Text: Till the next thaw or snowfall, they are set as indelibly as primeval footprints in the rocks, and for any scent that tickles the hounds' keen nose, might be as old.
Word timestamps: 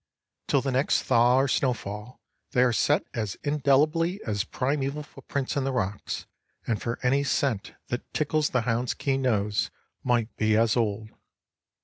Till 0.47 0.61
the 0.63 0.71
next 0.71 1.03
thaw 1.03 1.35
or 1.35 1.47
snowfall, 1.47 2.19
they 2.53 2.63
are 2.63 2.73
set 2.73 3.05
as 3.13 3.37
indelibly 3.43 4.19
as 4.25 4.43
primeval 4.43 5.03
footprints 5.03 5.55
in 5.55 5.63
the 5.63 5.71
rocks, 5.71 6.25
and 6.65 6.81
for 6.81 6.97
any 7.03 7.23
scent 7.23 7.73
that 7.89 8.11
tickles 8.11 8.49
the 8.49 8.61
hounds' 8.61 8.95
keen 8.95 9.21
nose, 9.21 9.69
might 10.03 10.35
be 10.37 10.57
as 10.57 10.75
old. 10.75 11.11